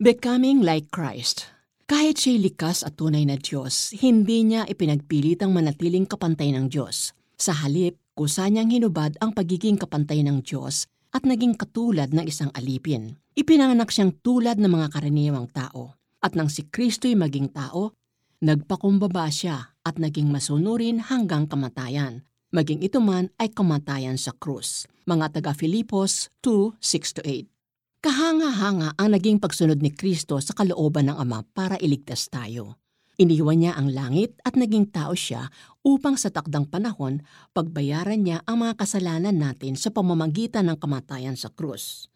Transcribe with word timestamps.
Becoming 0.00 0.64
like 0.64 0.88
Christ. 0.88 1.52
Kahit 1.84 2.24
siya'y 2.24 2.40
likas 2.40 2.88
at 2.88 2.96
tunay 2.96 3.28
na 3.28 3.36
Diyos, 3.36 3.92
hindi 4.00 4.48
niya 4.48 4.64
ipinagpilitang 4.64 5.52
manatiling 5.52 6.08
kapantay 6.08 6.56
ng 6.56 6.72
Diyos. 6.72 7.12
Sa 7.36 7.52
halip, 7.52 8.00
kusa 8.16 8.48
niyang 8.48 8.72
hinubad 8.72 9.20
ang 9.20 9.36
pagiging 9.36 9.76
kapantay 9.76 10.24
ng 10.24 10.40
Diyos 10.40 10.88
at 11.12 11.28
naging 11.28 11.52
katulad 11.52 12.16
ng 12.16 12.24
isang 12.24 12.48
alipin. 12.56 13.20
Ipinanganak 13.36 13.92
siyang 13.92 14.16
tulad 14.24 14.56
ng 14.56 14.72
mga 14.72 14.88
karaniwang 14.88 15.52
tao. 15.52 16.00
At 16.24 16.32
nang 16.32 16.48
si 16.48 16.64
Kristo'y 16.64 17.12
maging 17.12 17.52
tao, 17.52 17.92
nagpakumbaba 18.40 19.28
siya 19.28 19.76
at 19.84 20.00
naging 20.00 20.32
masunurin 20.32 21.12
hanggang 21.12 21.44
kamatayan. 21.44 22.24
Maging 22.56 22.80
ito 22.80 23.04
man 23.04 23.28
ay 23.36 23.52
kamatayan 23.52 24.16
sa 24.16 24.32
krus. 24.32 24.88
Mga 25.04 25.44
taga 25.44 25.52
Filipos 25.52 26.32
2:6-8. 26.40 27.59
Kahanga-hanga 28.00 28.96
ang 28.96 29.12
naging 29.12 29.36
pagsunod 29.36 29.84
ni 29.84 29.92
Kristo 29.92 30.40
sa 30.40 30.56
kalooban 30.56 31.12
ng 31.12 31.20
Ama 31.20 31.44
para 31.52 31.76
iligtas 31.76 32.32
tayo. 32.32 32.80
Iniwan 33.20 33.60
niya 33.60 33.76
ang 33.76 33.92
langit 33.92 34.40
at 34.40 34.56
naging 34.56 34.88
tao 34.88 35.12
siya 35.12 35.52
upang 35.84 36.16
sa 36.16 36.32
takdang 36.32 36.64
panahon 36.64 37.20
pagbayaran 37.52 38.24
niya 38.24 38.40
ang 38.48 38.64
mga 38.64 38.80
kasalanan 38.80 39.36
natin 39.36 39.76
sa 39.76 39.92
pamamagitan 39.92 40.72
ng 40.72 40.80
kamatayan 40.80 41.36
sa 41.36 41.52
krus. 41.52 42.08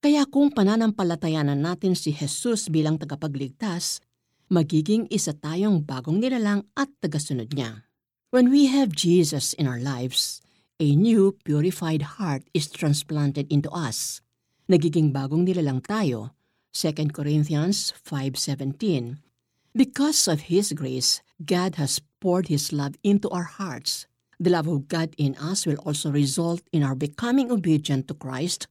Kaya 0.00 0.24
kung 0.24 0.56
pananampalatayanan 0.56 1.60
natin 1.60 1.92
si 1.92 2.16
Jesus 2.16 2.72
bilang 2.72 2.96
tagapagligtas, 2.96 4.00
magiging 4.48 5.04
isa 5.12 5.36
tayong 5.36 5.84
bagong 5.84 6.16
nilalang 6.16 6.64
at 6.72 6.88
tagasunod 7.04 7.52
niya. 7.52 7.84
When 8.32 8.48
we 8.48 8.72
have 8.72 8.96
Jesus 8.96 9.52
in 9.52 9.68
our 9.68 9.76
lives, 9.76 10.40
a 10.80 10.96
new 10.96 11.36
purified 11.44 12.16
heart 12.16 12.48
is 12.56 12.72
transplanted 12.72 13.52
into 13.52 13.68
us 13.68 14.24
nagiging 14.70 15.10
bagong 15.10 15.42
nilalang 15.42 15.82
tayo, 15.82 16.30
2 16.70 17.10
Corinthians 17.10 17.90
5.17. 18.06 19.18
Because 19.74 20.30
of 20.30 20.46
His 20.46 20.70
grace, 20.70 21.26
God 21.42 21.74
has 21.74 21.98
poured 22.22 22.46
His 22.46 22.70
love 22.70 22.94
into 23.02 23.26
our 23.34 23.58
hearts. 23.58 24.06
The 24.38 24.54
love 24.54 24.70
of 24.70 24.86
God 24.86 25.18
in 25.18 25.34
us 25.42 25.66
will 25.66 25.82
also 25.82 26.14
result 26.14 26.62
in 26.70 26.86
our 26.86 26.94
becoming 26.94 27.50
obedient 27.50 28.06
to 28.08 28.14
Christ, 28.14 28.70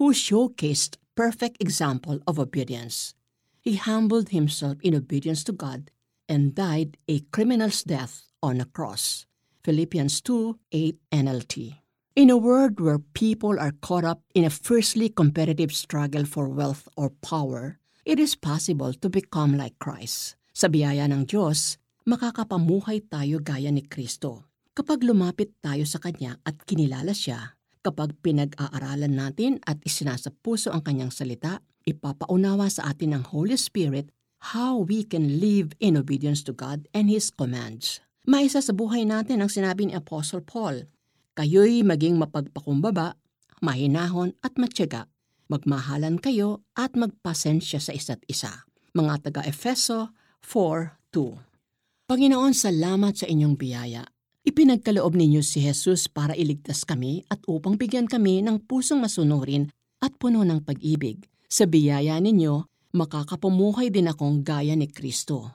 who 0.00 0.16
showcased 0.16 0.96
perfect 1.14 1.60
example 1.60 2.18
of 2.26 2.40
obedience. 2.40 3.14
He 3.60 3.76
humbled 3.76 4.30
himself 4.30 4.80
in 4.82 4.96
obedience 4.96 5.44
to 5.44 5.52
God 5.52 5.92
and 6.28 6.54
died 6.54 6.96
a 7.06 7.20
criminal's 7.30 7.84
death 7.84 8.32
on 8.42 8.60
a 8.60 8.64
cross. 8.64 9.26
Philippians 9.62 10.20
2, 10.20 10.58
8 10.72 10.98
NLT. 11.12 11.83
In 12.14 12.30
a 12.30 12.38
world 12.38 12.78
where 12.78 13.02
people 13.02 13.58
are 13.58 13.74
caught 13.82 14.06
up 14.06 14.22
in 14.38 14.46
a 14.46 14.54
fiercely 14.54 15.10
competitive 15.10 15.74
struggle 15.74 16.22
for 16.22 16.46
wealth 16.46 16.86
or 16.94 17.10
power, 17.10 17.82
it 18.06 18.22
is 18.22 18.38
possible 18.38 18.94
to 18.94 19.10
become 19.10 19.58
like 19.58 19.74
Christ. 19.82 20.38
Sa 20.54 20.70
biyaya 20.70 21.10
ng 21.10 21.26
Diyos, 21.26 21.74
makakapamuhay 22.06 23.10
tayo 23.10 23.42
gaya 23.42 23.74
ni 23.74 23.82
Kristo. 23.82 24.46
Kapag 24.78 25.02
lumapit 25.02 25.58
tayo 25.58 25.82
sa 25.90 25.98
Kanya 25.98 26.38
at 26.46 26.62
kinilala 26.62 27.10
Siya, 27.10 27.58
kapag 27.82 28.14
pinag-aaralan 28.22 29.18
natin 29.18 29.58
at 29.66 29.82
isinasapuso 29.82 30.70
ang 30.70 30.86
Kanyang 30.86 31.10
salita, 31.10 31.66
ipapaunawa 31.82 32.70
sa 32.70 32.94
atin 32.94 33.18
ng 33.18 33.34
Holy 33.34 33.58
Spirit 33.58 34.14
how 34.54 34.78
we 34.86 35.02
can 35.02 35.42
live 35.42 35.74
in 35.82 35.98
obedience 35.98 36.46
to 36.46 36.54
God 36.54 36.86
and 36.94 37.10
His 37.10 37.34
commands. 37.34 37.98
Maisa 38.22 38.62
sa 38.62 38.70
buhay 38.70 39.02
natin 39.02 39.42
ang 39.42 39.50
sinabi 39.50 39.90
ni 39.90 39.98
Apostle 39.98 40.46
Paul, 40.46 40.86
Kayo'y 41.34 41.82
maging 41.82 42.14
mapagpakumbaba, 42.14 43.18
mahinahon 43.58 44.38
at 44.38 44.54
matyaga. 44.54 45.10
Magmahalan 45.50 46.22
kayo 46.22 46.62
at 46.78 46.94
magpasensya 46.94 47.82
sa 47.82 47.90
isa't 47.90 48.22
isa. 48.30 48.62
Mga 48.94 49.26
taga-Efeso 49.26 50.14
4.2 50.46 52.06
Panginoon, 52.06 52.54
salamat 52.54 53.18
sa 53.18 53.26
inyong 53.26 53.58
biyaya. 53.58 54.06
Ipinagkaloob 54.46 55.18
ninyo 55.18 55.42
si 55.42 55.66
Jesus 55.66 56.06
para 56.06 56.38
iligtas 56.38 56.86
kami 56.86 57.26
at 57.26 57.42
upang 57.50 57.74
bigyan 57.74 58.06
kami 58.06 58.38
ng 58.38 58.62
pusong 58.70 59.02
masunurin 59.02 59.74
at 59.98 60.14
puno 60.14 60.46
ng 60.46 60.62
pag-ibig. 60.62 61.26
Sa 61.50 61.66
biyaya 61.66 62.14
ninyo, 62.22 62.62
makakapumuhay 62.94 63.90
din 63.90 64.06
akong 64.06 64.46
gaya 64.46 64.78
ni 64.78 64.86
Kristo. 64.86 65.50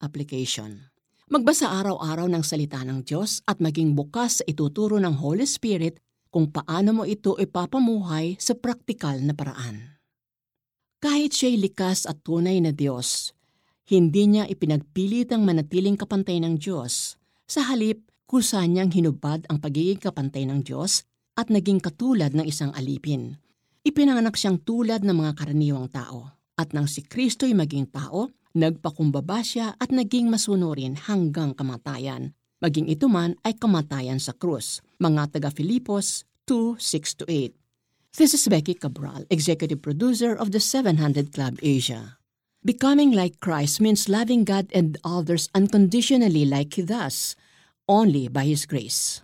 Application 0.00 0.93
Magbasa 1.24 1.72
araw-araw 1.72 2.28
ng 2.28 2.44
salita 2.44 2.84
ng 2.84 3.00
Diyos 3.00 3.40
at 3.48 3.56
maging 3.56 3.96
bukas 3.96 4.38
sa 4.38 4.44
ituturo 4.44 5.00
ng 5.00 5.16
Holy 5.16 5.48
Spirit 5.48 5.96
kung 6.28 6.52
paano 6.52 7.00
mo 7.00 7.08
ito 7.08 7.40
ipapamuhay 7.40 8.36
sa 8.36 8.52
praktikal 8.52 9.16
na 9.24 9.32
paraan. 9.32 9.96
Kahit 11.00 11.32
siya'y 11.32 11.56
likas 11.64 12.04
at 12.04 12.20
tunay 12.20 12.60
na 12.60 12.76
Diyos, 12.76 13.32
hindi 13.88 14.28
niya 14.28 14.44
ipinagpilit 14.44 15.32
ang 15.32 15.48
manatiling 15.48 15.96
kapantay 15.96 16.44
ng 16.44 16.60
Diyos. 16.60 17.16
Sa 17.48 17.72
halip, 17.72 18.04
kusa 18.28 18.60
niyang 18.68 18.92
hinubad 18.92 19.48
ang 19.48 19.64
pagiging 19.64 20.04
kapantay 20.04 20.44
ng 20.44 20.60
Diyos 20.60 21.08
at 21.40 21.48
naging 21.48 21.80
katulad 21.80 22.36
ng 22.36 22.44
isang 22.44 22.68
alipin. 22.76 23.40
Ipinanganak 23.80 24.36
siyang 24.36 24.60
tulad 24.60 25.00
ng 25.00 25.16
mga 25.16 25.32
karaniwang 25.40 25.88
tao. 25.88 26.36
At 26.60 26.76
nang 26.76 26.84
si 26.84 27.00
Kristo'y 27.00 27.56
maging 27.56 27.88
tao, 27.88 28.28
Nagpakumbaba 28.54 29.42
siya 29.42 29.74
at 29.82 29.90
naging 29.90 30.30
masunurin 30.30 30.94
hanggang 30.94 31.58
kamatayan. 31.58 32.38
Maging 32.62 32.86
ito 32.86 33.10
man 33.10 33.34
ay 33.42 33.58
kamatayan 33.58 34.22
sa 34.22 34.30
krus. 34.30 34.78
Mga 35.02 35.34
taga 35.34 35.50
Filipos 35.50 36.22
2:6-8. 36.46 37.50
This 38.14 38.30
is 38.30 38.46
Becky 38.46 38.78
Cabral, 38.78 39.26
executive 39.26 39.82
producer 39.82 40.38
of 40.38 40.54
the 40.54 40.62
700 40.62 41.34
Club 41.34 41.58
Asia. 41.66 42.22
Becoming 42.62 43.10
like 43.10 43.42
Christ 43.42 43.82
means 43.82 44.06
loving 44.06 44.46
God 44.46 44.70
and 44.70 45.02
others 45.02 45.50
unconditionally 45.50 46.46
like 46.46 46.78
He 46.78 46.86
does, 46.86 47.34
only 47.90 48.30
by 48.30 48.46
His 48.46 48.70
grace. 48.70 49.23